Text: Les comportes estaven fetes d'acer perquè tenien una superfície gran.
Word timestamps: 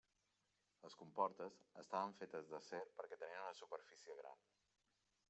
Les 0.85 0.95
comportes 1.01 1.59
estaven 1.83 2.17
fetes 2.21 2.49
d'acer 2.55 2.81
perquè 2.97 3.21
tenien 3.25 3.45
una 3.45 3.55
superfície 3.63 4.21
gran. 4.23 4.43